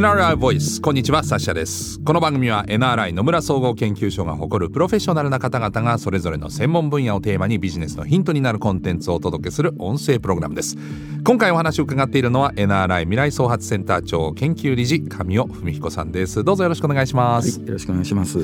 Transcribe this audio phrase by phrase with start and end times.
[0.00, 2.00] NRI ボイスこんにちはサッシャです。
[2.00, 10.78] この番組は NRI 野村総合研究所が誇るプロフェッショナルな方々がそれぞれの専門分野をテーマにビジネスのヒントになるコンテンツをお届けする音声プログラムです。
[11.22, 16.44] 今回お話を伺っているのは NRI 未来創発センター長研究理事神尾文彦さんです。
[16.44, 18.38] どうぞよろしくお願いします、はい、よろしくお願いします。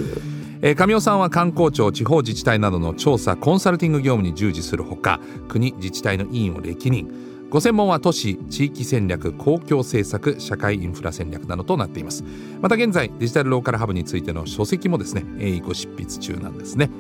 [0.61, 12.25] えー、上尾さんは観光庁地方自治体などの調査コンサルティング業務に従事するほか国自治体の委員を歴任ご専門は都市地域戦略公共政策社会インフラ戦略などとなっています。
[12.61, 15.25] また現在デジタルローカルハブについての書籍もですね
[15.61, 16.91] ご執筆中なんですね。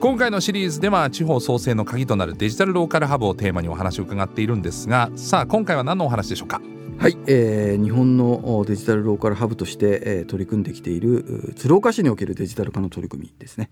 [0.00, 6.60] 今回のシリーズでは地方創生の鍵となるデジタルローカルハブをテーマにお話を伺っているんですがさあ今回は何のお話でしょうか？
[6.98, 13.70] はい、えー、日本のデジタルローカルハブとして、えー、取り組んできている鶴岡市におけるデジタル化の取り組みですね。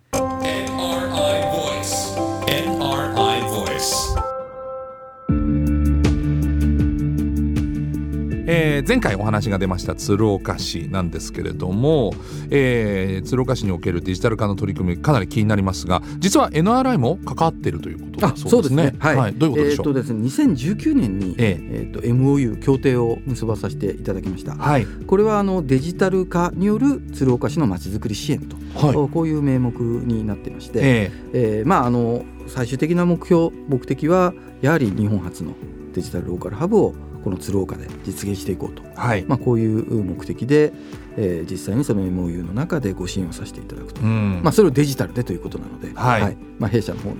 [8.80, 12.12] えー、前回お話が出ました鶴岡市なんですけれども、
[12.50, 18.94] えー、鶴岡市におけるデジタル化の取り組みかなり気になりますが実は NRI も関わっているということだそうですね。
[18.98, 24.54] はい、はい、どういうことでしょう、えー、とですね、2019年に、えー、えー、と MOU 協定を結ばさせていただきました。
[24.54, 35.54] はい、これはあのデジタル化による鶴岡市のまちづくり支援と、はい、こういう名目になってまして、えー、えー、まああの最終的な目標目的はやはり日本初の
[35.94, 40.72] デジタルローカルハブをこの鶴岡で実現していこうと、はい、まあ、こういう目的で、
[41.16, 47.16] えー、実際にその MOU の中でご支援をさせていただくと、うん、まあ、それをデジタルでということなので、はい、はい、まあ、弊社の方の、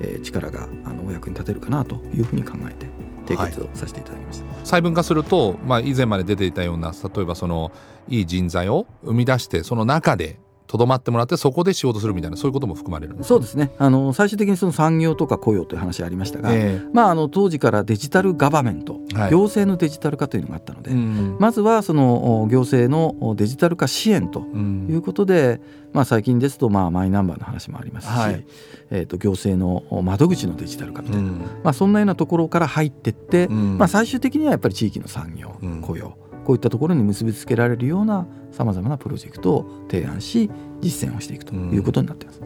[0.00, 2.86] えー、力があのお役に立てるかなというふうに考えて
[3.26, 7.72] 締結をさせていただきました、はい、細分化すると、まあ、以前まで出ていたような例えばその
[8.08, 13.72] いい人材を生み出してその中でとどまってもらってそこで仕事するみたいなそういうことも含まれるんです、そうですね。
[13.78, 28.44] あの最終的にその産業とか雇用という話ありましたが、えー、まあ、あの当時からデジタルガバメント、はい、行政のデジタル化というのがあったので、うん、まずはその行政のデジタル化支援ということで、うん、まあ、最近ですとまあマイナンバーの話もありますし、はい、
[28.90, 42.40] えー、と行政の窓口のデジタル化みたいな、うん、まあ、そんなようなところから入っていって、まあ、最終的にはやっぱり地域の産業、雇用こういったところに結びつけられるようなさまざまなプロジェクトを提案し実践をしていくということになっています。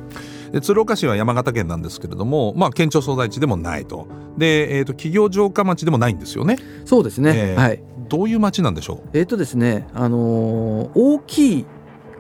[0.53, 4.07] で鶴岡市は山形県なんですけれども、まあ、県庁所在地でもないと。
[4.39, 6.59] で、えーと、企業城下町でもないんですよね。
[6.85, 9.19] そうですね、えー、はい、どういう町なんでしょう？
[9.19, 11.67] えっ、とですね、あのー、大きい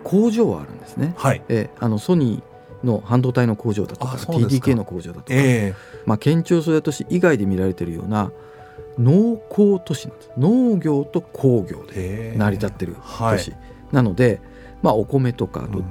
[0.02, 1.14] 工場はあるんですね。
[1.16, 8.32] はい、えー、あのソニーの半導体の工場だとか TDK の工場だとか、えー、まあ、県庁所在都市以外で見られているような
[8.98, 10.30] 農耕都市なんです。
[10.36, 13.58] 農業と工業で成り立ってる都市、はい、
[13.92, 14.40] なので、
[14.82, 15.84] まあ、お米とか、うん、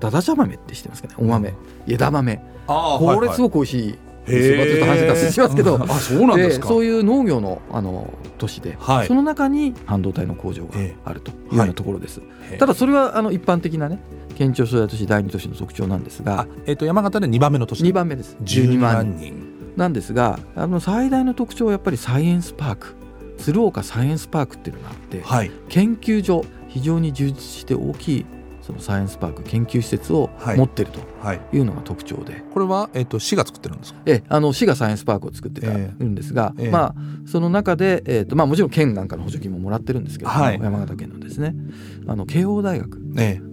[0.00, 1.14] だだ茶豆って知ってますかね？
[1.18, 1.54] お豆、
[1.86, 2.40] 枝豆。
[2.66, 5.82] これすごく美味しいっと話脱線しますけど。
[5.82, 6.68] あそうなんですか。
[6.68, 10.72] そういう農業のあの都市で、はい、その中に半導体の工場が
[11.04, 12.20] あるというようなところです、
[12.58, 13.98] ただそれはあの一般的なね
[14.36, 17.84] 県庁所在都市第二都市の特徴なんですが、えー、と山形で2番目の都市。
[17.84, 18.36] 2番目です。
[18.42, 22.94] 12万人なんですがあの最大の特徴はやっぱりサイエンスパーク
[23.38, 28.26] 鶴岡サイエンスパークっていうのがあって、はい、研究所非常に充実して大きい
[28.60, 31.00] そのサイエンスパーク研究施設を持ってると
[31.52, 31.58] い。
[31.58, 34.00] うのが特徴で、はいはい、これは、えーと、市が作ってるんですか？
[34.06, 36.94] えあの市がサイエンスパークを作ってたんですが、えーえー、まあ、
[37.26, 41.56] その中で、えーとまあ、もちろん県なんかの補助金ももらってるんですけども、はい、山形県のですね。
[42.06, 43.00] あの慶応大学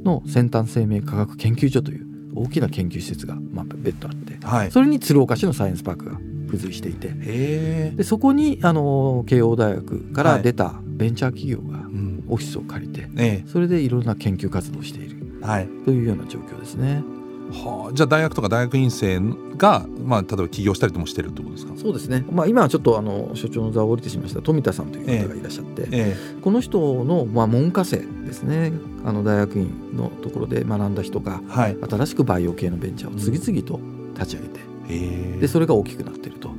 [0.03, 11.79] の先端生命科学研究所という大きな研究施設が、まあ、別途あって、はい、それに鶴岡市のサイエンスパークが付随していてでそこにあの慶応大学から出たベンチャー企業が
[12.27, 17.03] オフィスを借りて、はい、それでいろんな研究活動をしている、はい、というような状況ですね。
[17.51, 19.19] はあ、じゃあ大学とか大学院生
[19.57, 21.73] が、まあ、例えば起業したりともしてるってことですか？
[21.75, 25.87] そうですね、まあ、今はちょっとあの所長の座を降りてしました富田さんという方がいらっしゃって、え。
[25.91, 28.71] ええ、この人の、まあ、門下生ですね
[29.05, 33.79] あの大学院のところで学んだ人が、はい、新しくバイオ系のベンチャーを次々と
[34.13, 36.49] 立ち上げて、うん、でそれが大きくなっていると。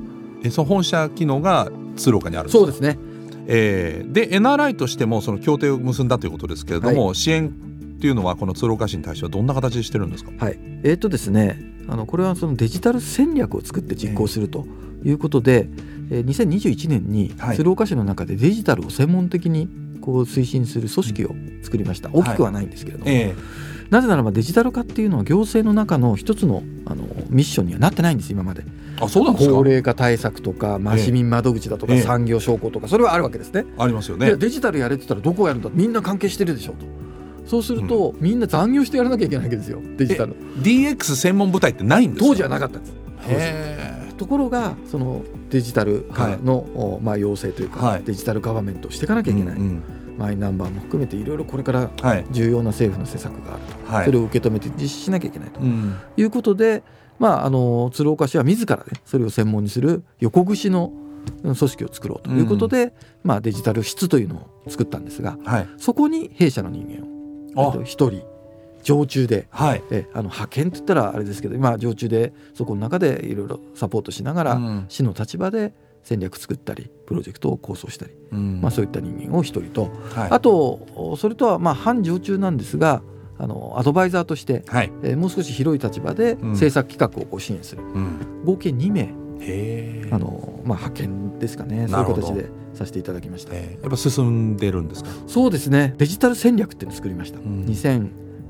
[0.42, 2.98] えその本社機能が鶴岡にあるそうですね。
[3.46, 10.58] えー、で NRI としてもその協定を結んだということですけれども、はい、支援っていうのはこの鶴岡市に対してはどんな形でしてるんですか、はい。
[10.82, 14.66] えー、っとですねあのこれはそのデジタル戦略を作って実行すると
[15.04, 15.68] いうことで、
[16.10, 19.68] えー、2021年に鶴岡市の中でデジタルを専門的に
[20.00, 23.34] こう推進する組織を作りました、大きくはないんですけれども、はいえ。
[23.36, 28.62] ーなぜならばデジタル化っていうのは行政の中の一つのあのミッションにはなってないんです今まで。
[29.00, 29.54] あそうなんですか？
[29.54, 33.64] 高齢化対策とか、まあ、市民窓口だとか、産業商工とかそれはあるわけですね。
[33.78, 34.36] ありますよね。
[34.36, 35.70] デジタルやれって言ったらどこをやるんだ？
[35.72, 36.86] みんな関係してるでしょと。
[37.48, 39.80] そうすると、うん、みんな残業してやらなきゃいけないわけですよ。
[39.96, 40.36] デジタル。
[40.62, 42.92] DX 専門部隊ってないんです当時はなかったんです。
[44.20, 49.56] ところがそのデジタル化の、はい、まあ、要請というか、はい、デジタルガバメントをしていかなきゃいけない。
[49.56, 49.82] うんうん。
[50.18, 51.90] マイナンバーも含めていろいろこれから
[52.30, 55.60] 重要な政府の施策があると、はい、それを受け止めて実施しなきゃいけないと。
[56.18, 56.82] いうことで、
[57.18, 60.92] まあ、あの鶴岡市は自らねそれを専門にする横串の
[61.42, 62.30] 組織を作ろうと。
[62.32, 62.92] いうことで、うん、
[63.24, 68.22] まあ、デジタル室というのを作ったんですが、はい、そこに弊社の人間を一人
[68.82, 83.02] 常駐で、はい、えあの派遣って言ったらあれですけど今常駐でそこの中でいろいろサポートしながら、うん、市の立場で戦略作ったりプロジェクトを構想したり、うん、まあ、そういった人間を一人と、はい、あとそれとはまあ半常駐なんですが
[83.38, 89.14] あのアドバイザーとして、はい、えー、もう少し広い立場で政策企画をこう支援する、うん、合計2名。
[90.12, 91.88] あの、まあ、派遣ですかね。
[91.88, 95.08] そういう形でさせていただきました、やっぱ進んでるんですか？
[95.26, 95.94] そうですね。
[95.96, 97.64] デジタル戦略っていうのを作りました、うん、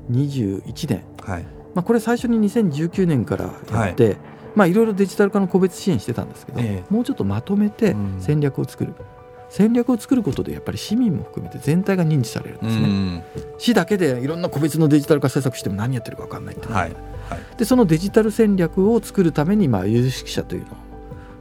[0.09, 1.43] 2021年、はい。
[1.73, 4.17] まあ、これ最初に2019年からやって、はい。
[4.55, 9.05] まあ、いろいろデジタル化の個別支援してたんですけど、えー、もうちょっとまとめて戦略を作る、うん、
[9.49, 13.23] 戦略を作ることでやっぱり市民も含めて全体が認知されるんですね、うん、
[13.57, 16.93] 市だけでいろんな個別のデジタル化政策しても何やってるか分かんないってはい。
[17.29, 20.75] はい、でそのデジタル戦略を作るためにまあ有識者というのを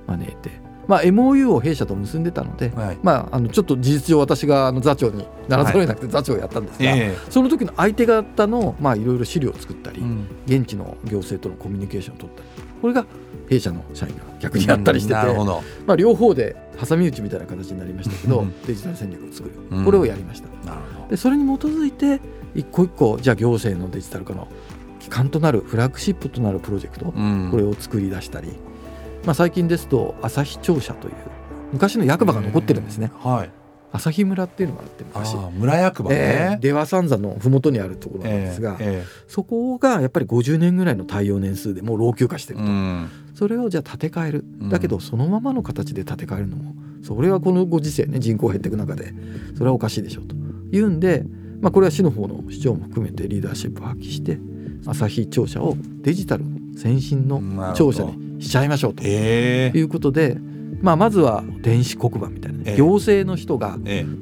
[0.06, 0.50] 招いて、
[0.86, 7.16] まあ、MOU を弊社と結んでたので、はい、まあ、あのちょっと事実上私があの座長にならざるを得なくて座長をやったんですが、はいえ。
[7.16, 12.48] ー、その時の相手方のまあいろいろ資料を作ったり、うん、現地の行政とのコミュニケーションを取ったり
[12.80, 13.04] これが
[13.48, 20.48] 弊社の社員が逆にやったりしてて、まあ、両方で挟み撃ちみたいな形になりましたけど、デジタル戦略を作る、これをやりました。
[21.08, 22.20] でそれに基づいて
[22.54, 24.48] 一個一個じゃあ行政のデジタル化の
[25.00, 28.48] 基幹となるフラッグシップとなるプロジェクト、これを作り出したり、
[29.24, 31.14] まあ、最近ですと朝日庁舎という
[31.72, 33.12] 昔の役場が残ってるんですね。
[33.18, 33.50] はい。
[33.92, 35.36] 旭村っていうのがあって昔。
[35.58, 44.44] 村役場ね、えー、出羽三山の麓にあるところなんですが、えーえー、そこがやっぱり50年ぐらいの耐用年数でもう老朽化してると、うん、それをじゃあ建て替える。
[44.70, 49.12] だけどそのままの形で建て替えるのもそれはこのご時世ね人口減っていく中で
[49.54, 50.34] それはおかしいでしょうと。
[50.72, 51.24] いうんで、
[51.60, 54.38] まあ、これは市の方の市長も含めてリーダーシップを発揮して
[54.86, 56.44] 旭庁舎をデジタル
[56.76, 59.04] 先進の庁舎にしちゃいましょうと。
[59.04, 60.38] いうことで。
[60.82, 63.76] まあ、まずは電子黒板みたいな、ね、行政の人が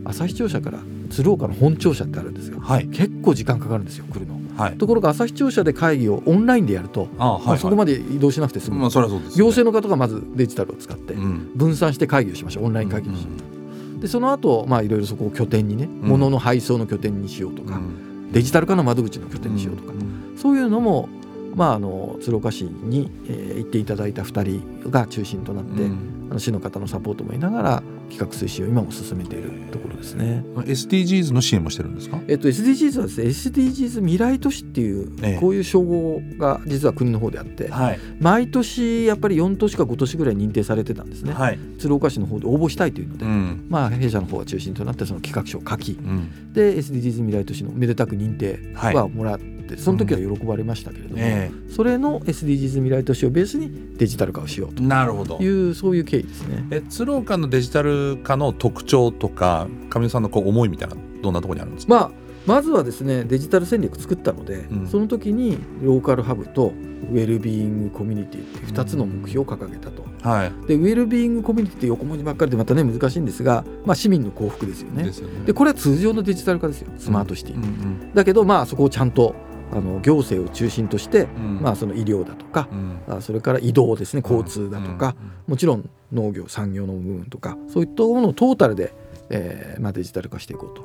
[0.04, 4.40] 朝日庁舎から鶴岡の本庁舎ってあるんですが、はい、結構時間かかるんですよ来るの。
[4.56, 11.14] はい、ところが朝日庁舎で会議をオンラインでやるとあ、はいはい、そこまで移動しなくて済む、まあそそね、行政の方がまずデジタルを使って
[11.54, 12.64] 分散して会議をしましょう。
[12.64, 19.92] オンライン会議をしましょう、うん、でその後まあいろいろそこを拠点にね、うん、物の配送の拠点にしようとか、うん、デジタル化の窓口の拠点にしようとか、
[20.36, 21.08] そういうのも
[21.54, 30.44] まあ、あの鶴岡市に、えー、行っていただいた2人が中心となって、うん、あの市の方のサポートも得ながら企画推進を今も進めているところですね。
[30.56, 32.20] SDGs の支援もしてるんですか？
[32.26, 41.34] えっと SDGs はですね SDGs 未来都市っていう、ええ、こういう称号が実は国の方であって、はい、毎年やっぱり4都市か5都市ぐらい認定されてたんですね。
[41.34, 49.44] はい、鶴岡市の方で応募したいというので、うん、まあ弊社の方が中心となってその企画書を書き、うん、で SDGs 未来都市のめでたく認定はもらって。
[49.44, 51.20] はいその時は喜ばれましたけれども、うん。
[51.22, 54.82] えー、それの SDGs 未来都市をベースにデジタル化をしようと。
[54.82, 55.38] なるほど。
[55.38, 56.66] いうそういう経緯ですね。
[56.70, 62.10] え鶴岡のデジタル化の特徴とか上野さんのこう思いみたいなどんなところにあるんですか、まあ、
[62.46, 66.72] まずはですねデジタル戦略作ったので、うん、その時にローカルハブと
[67.10, 70.06] ウェルビーイングコミュニティっていう2つの目標を掲げたと。
[70.22, 75.04] はい、でウェルビーイングコミュニティって横文字ばっかりでまたね難しいんですが、まあ、市民の幸福ですよね。
[75.04, 75.10] で、
[75.46, 76.90] ね、これは通常のデジタル化ですよ。
[76.98, 79.34] スマートシティ、うんうんうん、だけどまあそこをちゃんと
[79.72, 82.68] あの行政を中心として、うん、まあ、その医療だとか、
[83.08, 85.14] うん、それから移動ですね交通だとか、
[85.46, 88.94] もちろん農業産業の部分とかそういったものをトータルで、
[89.30, 90.84] えーまあ、デジタル化していこうと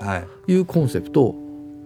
[0.51, 0.55] い。
[0.55, 1.35] うコンセプトを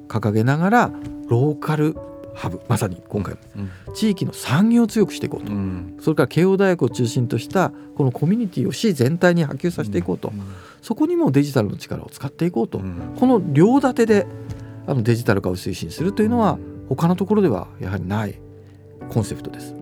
[0.07, 0.91] 掲げながら
[1.27, 1.95] ローカル
[2.33, 10.41] ハブまさに今回、うん、地域の産業を強くしていこうと、うん、それから慶応大学を中心としたこのコミュニティを市全体に波及させていこうと、うん、
[10.81, 12.79] そこにもデジタルの力を使っていこうと、
[13.19, 14.27] この両立てで
[14.85, 16.59] あのデジタル化を推進するというのは、
[16.89, 18.39] 他のところではやはりない
[19.09, 19.73] コンセプトです。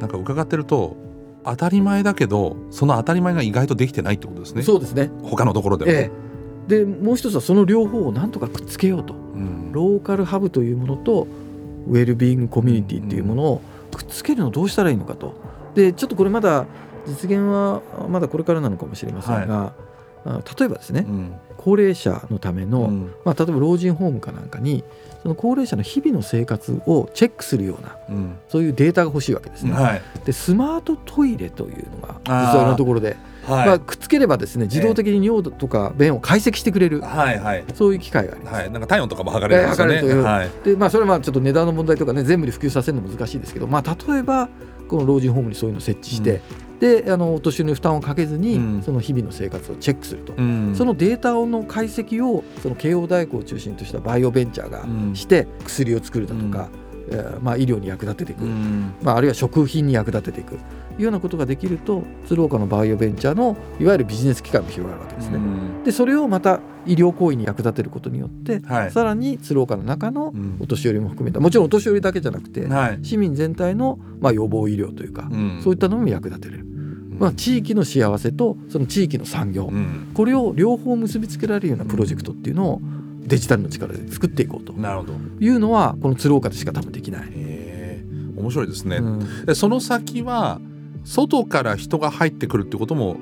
[0.00, 0.96] なんか伺ってると
[1.44, 4.62] 当たり前だけどその当たり前が意外とできてないってことですね。
[4.62, 6.10] そうですね他のところでも、え
[6.68, 11.26] え、でもう一つはその両方をなんとかくっつけようと、うん、ローカルハブというものと
[11.88, 13.62] ウェルビーイングコミュニティっていうものを
[13.94, 15.34] くっつけるのどうしたらいいのかと。
[15.74, 16.66] でちょっとこれまだ
[17.06, 19.89] 実現はまだこれからなのかもしれませんが、はい、
[20.24, 24.84] 例えばですね、うん、高齢者のための、うん、まあ、例えば老人ホームかなんかに
[25.22, 29.72] その高齢者の日々の生活をチェックするような、うん、そういうデータが欲しいわけですね。
[29.72, 33.16] はい、でスマートトイレというのが実はのところで。
[33.46, 40.22] はい、まあ、くっつければですね自動的に尿とか便を解析してくれる、はいはい、そういう機械があります、はい、なんか体温とかも測れるんですよね。
[40.22, 44.50] はい、でまあ、それはまあちょっと値段の問題とかね全部に普及させるの難しいですけど、まあ、例えば
[44.88, 46.42] この老人ホームにそういうのを設置して、
[46.80, 56.70] であのお年寄りの負担をかけずに、その日々の生活をチェックすると、そのデータの解析をその慶応大学を中心としたバイオベンチャーがして、薬を作るだとか、
[57.42, 58.44] まあ、医療に役立てていく、
[59.02, 60.56] まあ、あるいは食品に役立てていくい
[61.00, 65.38] うようなことができると鶴岡のバイオベンチャーのいわゆるビジネス機会も広がるわけですね。
[65.84, 71.40] でそれをまた医療行為に役立てることによって、はい、さらに鶴岡の中のお年寄りも含めた。
[71.40, 76.66] もちろんお年寄りだけじゃなくて、はい、市民全体のまあ予防医療というか、うん、そういったのも役立てれる。
[77.20, 82.80] まあ、地域の幸せとその地域の産業、うん、これを両方結びつけられるようなプロジェクトっていうのを
[83.20, 84.72] デジタルの力で作っていこうと。
[84.72, 87.30] いうのはこの鶴岡でしか多分できない。
[88.36, 90.60] 面白いですね、うん、その先は
[91.04, 93.18] 外から人が入ってくるってことも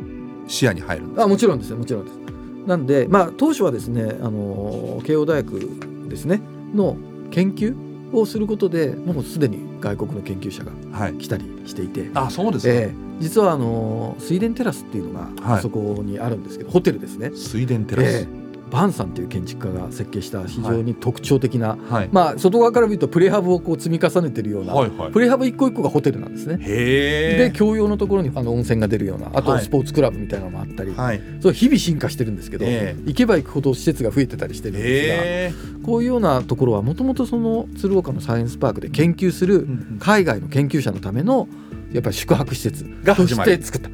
[0.47, 2.19] 視野に入るあもちろんですもちろんです。
[2.67, 5.61] なんでまあ当初はですねあの慶応大学
[6.09, 6.41] ですね。
[6.75, 6.97] の
[7.31, 7.75] 研究
[8.13, 10.73] をすることでもうすでに外国の研究者が
[11.13, 17.31] 来たりしていて、はい、あそうですか、えー、実はあの水田テラスっていうのがあそこにあるんですけど、はい、ホテルですね。
[17.35, 26.59] 水田テラス、えーバンさんという建築家が設計した非常に特徴的な、はい、まあ、外側から見るとプレハブをこう積み重ねてるような、はいはい、プレハブ一個一個がホテルなんですね。
[26.59, 39.67] で共用のところにあの温泉が出るようなあとスポーツクラブみたいなのもあったり、はい、それ日々進化してるんですけど、行けば行くほど施設が増えてたりしてるんですがこういうようなところはもともとその鶴岡のサイエンスパークで研究する
[40.01, 41.49] 海外の研究者のための
[41.93, 43.91] やっぱり宿泊施設として作った。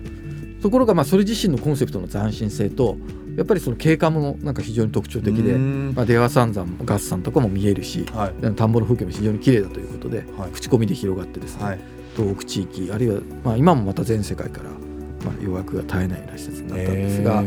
[0.63, 2.97] ところがまあそれ自身のコンセプトの斬新性と
[3.37, 11.81] やっぱりその景観もなんか非常に特徴的で、まあ、出羽三山合山とかも見えるし、はい、田んぼの風景も非常に綺麗だということで、はい、口コミで広がってですね、はい、
[12.17, 17.43] 東北地域あるいは、まあ、今もまた全世界から、まあ、予約が絶えないような施設になったんですが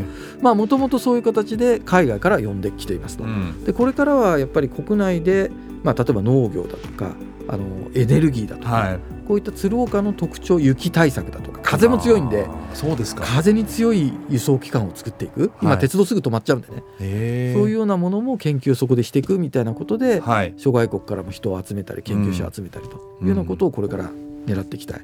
[0.54, 3.24] もともとそういう形で海外から呼んできていますと。
[3.64, 5.50] でこれからはやっぱり国内で、
[5.82, 7.16] まあ、例えば農業だとか
[7.48, 13.24] あのエネルギーだとか、はい、こういった鶴岡の特徴雪対策だとか風も強いんでそうですか。
[13.24, 15.52] 風に強い輸送機関を作っていく。
[15.60, 16.82] 今、鉄道すぐ止まっちゃうんでね。
[16.98, 24.10] そういうようなものも研究をそこでしていくみたいなことで、はい、諸外国からも人を集めたり研究者を集めたりというようなことをこれから
[24.46, 25.00] 狙っていきたい。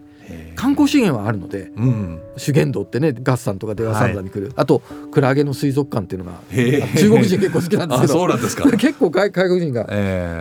[0.56, 8.70] 観光資源はあるので、うん、修験道ってねガッサンとか出羽三山に来る、はい、あとクラゲの水族館っていうのが中国人結構好きなんですけど そうなんですか。
[8.76, 9.84] 結構外国人が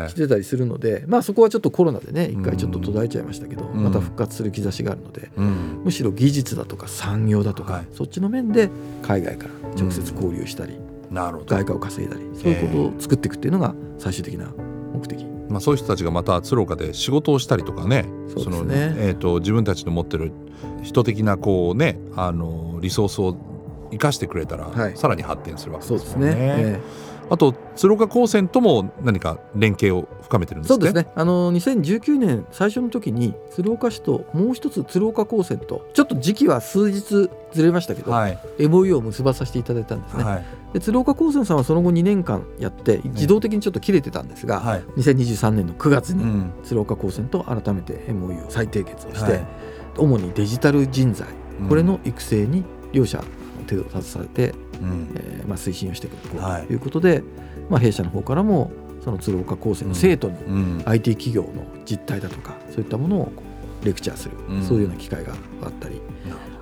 [0.09, 8.69] 来てたりするので、まあそこはちょっとコロナでね一回ちょっと途絶えちゃいましたけど、うん、また復活する兆しがあるので、うん、むしろ技術だとか産業だとか、はい、そっちの面で
[9.01, 10.73] 海外から直接交流したり、
[11.11, 14.47] 外貨を稼いだりそういうことを作っていくっていうのが最終的な
[14.93, 15.32] 目的。
[15.49, 18.05] まあ、そういう人たちがまた鶴岡で仕事をしたりとかね
[18.37, 20.31] そのえーと、自分たちの持ってる
[20.81, 23.37] 人的なこう、ね、あのリソースを
[23.91, 26.27] 生かしてくれたら、はい、さらに発展するわけですよね。
[26.27, 26.35] ね。
[26.37, 30.75] えーあと鶴岡高専とも何か連携を深めてるんですね。
[30.75, 31.11] そうですね。
[31.15, 40.23] あの2019年最初の時に鶴岡市ともう一つ鶴岡高専とちょっと時期は数日ずれましたけど、はい、MOU を結ばさせていただいたんですね。
[40.23, 49.45] はい、で鶴岡高専さんはその後2年間やって自動的にちょっと切れてたんですが、はい、2023年の9月に鶴岡高専と改めて MOU を再締結をして、はい、
[49.97, 51.27] 主にデジタル人材
[51.69, 53.23] これの育成に両者
[53.63, 56.35] 手を携えてうん、えー、まあ、推進をしていくと
[56.71, 56.75] い。
[56.75, 57.23] うことで、はい、
[57.69, 58.71] まあ、弊社の方からも
[59.03, 63.31] その鶴岡高専の生徒に IT 企業の実態だとかそういったものを
[63.83, 66.01] レクチャーする、うん、そういうような機会があったり、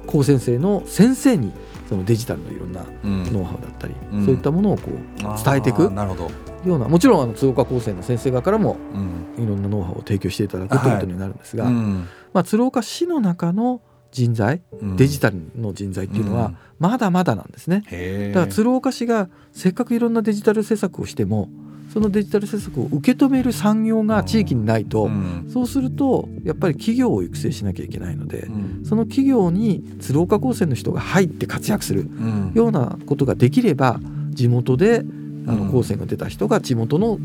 [0.07, 1.53] 高専生の先生に
[1.87, 8.77] そのデジタルのいろんなノウハウだったり、うん、そういったものをこう伝えていくようなもちろんあの鶴岡高専の先生側からも
[9.37, 13.81] いろんなノウハウを提供していただくということになるんですが、はい、まあ、鶴岡市の中の
[14.11, 14.61] 人材、
[14.97, 17.83] デジタルの人材っていうのはまだまだなんですね、
[18.33, 21.49] だから鶴岡市がせっかくいろんなデジタル施策をしても
[21.93, 25.09] そのデジタル施策を受け止める産業が地域にないと、
[25.51, 28.47] そうするとやっぱり企業を育成しなきゃいけないので、
[28.85, 32.09] その企業に鶴岡高専の人が入って活躍する
[32.53, 33.99] ようなことができれば
[34.29, 35.03] 地元で
[35.47, 37.17] あの高専が出た人が地元の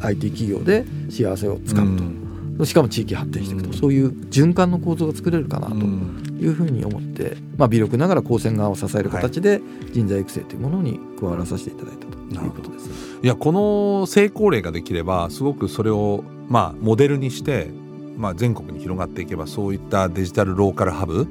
[0.00, 2.21] IT 企業で幸せをつかむと。
[2.64, 9.60] しかも地域発展していくと、うん、そういう循環の構造が作れるかなというふうに思って、まあ、微力ながら高専側を支える形で
[9.92, 12.90] 人材育成というものに加わらさせていただいたということです。
[13.22, 17.68] いやこの成功例ができればすごくそれを、まあ、モデルにして、
[18.16, 21.26] まあ、全国に広がっていけばそういったデジタルローカルハブっ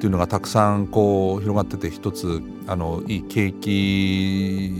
[0.00, 4.72] ていうのがたくさんこう広がってて一つあのいい景気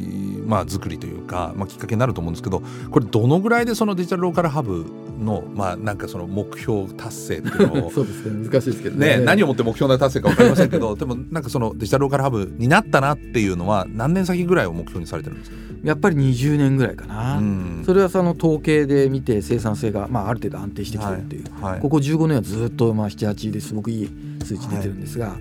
[0.46, 4.86] まあ作りというか、まあ、きっかけになると思うんですけどこれどのぐらいでそのデジタルローカルハブ
[5.20, 7.90] のまあなんかその目標達成っていうのを。
[7.92, 8.48] そうですね。
[8.48, 15.56] 難しいですけどね、ね、何をもって目標達成か分かりませんけど でもなんかそのデジタルローカルハブになったなっていうのは何年先ぐらいを目標にされてるんですか？
[15.84, 21.72] やっぱり20年ぐらいかな、うん、それはその統計で見て生産性が、まあ、ある程度安定してきてるっていう、はい。
[21.72, 24.10] はい、ここ15年はずっとまあ78ですごくいい
[24.44, 25.36] 数値出てるんですが、はい、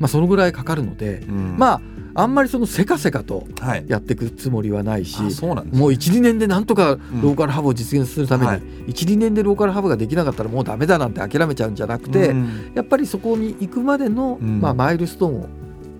[0.00, 1.80] まあ、そのぐらいかかるので、うん、まあ
[2.14, 3.46] あんまりそのせかせかと
[3.88, 15.48] やっていくつもりはないし、はい、もう12年でなんとかローカルハブを実現するために、うんはい、12年でローカルハブができなかったらもうだめだなんて諦めちゃうんじゃなくて、うん、やっぱりそこに行くまでの、まあ、マイルストーンを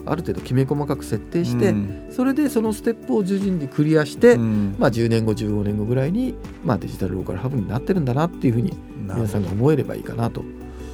[0.06, 10.44] ある程度きめ細かく設定して、うん、それでそのステップを順々にクリアして、うん、まあ、10年後15年後ぐらいに、まあ、デジタルローカルハブになってるんだなっていうふうに皆さんが思えればいいかなと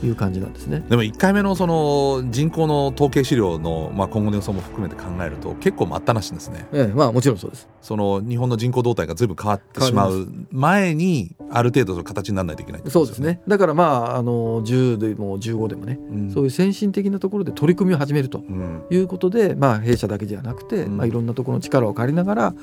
[0.03, 0.83] いう感じなんですね。
[0.89, 7.69] でも1回目のその人口の統計資料の、まあ、今後の予想も含めて考えると結構待ったなしですね、ええまあ、もちろんそうです。
[7.83, 13.41] その日本の人口動態がずいぶん変わってしまう前にある程度の形にならないといけない、ね、そうですね。
[13.49, 18.43] だからまああの10でも15でもね、うん、そういう先進的なところで取り組みを始めると
[18.91, 22.55] いうことで、うん、まあ、弊社だけじゃなくて、うん、まあ、いろんなところの力を借りながら、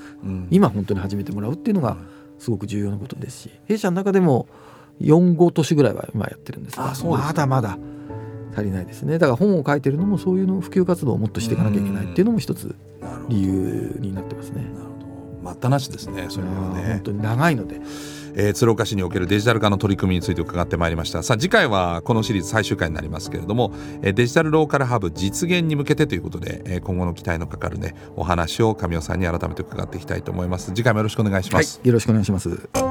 [0.49, 1.97] 今本当に始めてもらうっていうのが
[2.39, 4.47] すごく重要なことですし弊社の中でも
[5.01, 7.77] 45都市ぐらいは今やってるんですがまだまだ
[8.55, 12.75] 足りないですねだから本を書いてるのもそういうの普及活動をもっとしていかなきゃいけないっていうのも一つ
[13.29, 14.63] 理由になってますね。
[14.63, 15.05] なるほど
[15.43, 17.79] 待ったなしですねそれはね本当に長いので。
[18.39, 23.73] えー、鶴岡市におけるデジタル化の取り組みについて伺ってまいりましたさあ次回はこのシリーズ最終回になりますけれども、
[24.03, 32.86] えー、デジタルローカルハブ実現に向けてということで、えー、今後の期待のかかるねお話を神尾さんに改めて伺っていきたいと思います次回もよろしくお願いします、はい、よろしくお願いします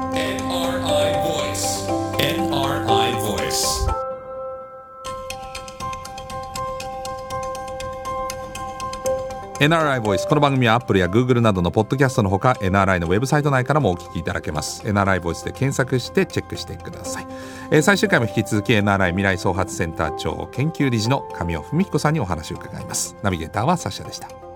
[9.59, 10.27] NRI ボイス。
[10.27, 14.83] この番組はアップルやグーグルなどのポッドキャストのほか NRI のウェブサイト内からもお聞きいただけます。
[14.83, 17.27] NRI ボイスで検索してチェックしてください、
[17.71, 23.15] えー、最終回も引き続き NRI 未来創発センター長研究理事の神尾文彦さんにお話を伺います。
[23.23, 24.46] ナビゲーターはサッシャでした。